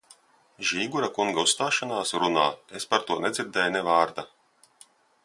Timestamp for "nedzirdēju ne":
3.27-3.85